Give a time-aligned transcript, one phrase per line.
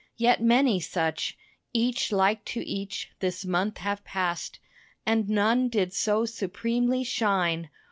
[0.17, 1.37] Yet many such,
[1.73, 4.57] Each like to each, this month have passed,
[5.05, 7.69] And none did so supremely shine.